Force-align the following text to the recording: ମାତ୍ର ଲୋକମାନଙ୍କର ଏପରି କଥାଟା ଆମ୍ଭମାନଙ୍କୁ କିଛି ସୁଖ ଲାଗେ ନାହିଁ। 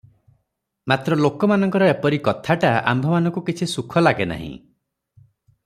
ମାତ୍ର 0.91 1.17
ଲୋକମାନଙ୍କର 1.19 1.89
ଏପରି 1.95 2.19
କଥାଟା 2.29 2.73
ଆମ୍ଭମାନଙ୍କୁ 2.93 3.45
କିଛି 3.51 3.69
ସୁଖ 3.77 4.05
ଲାଗେ 4.07 4.29
ନାହିଁ। 4.35 4.51